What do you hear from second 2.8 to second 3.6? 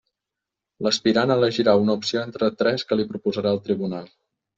que li proposarà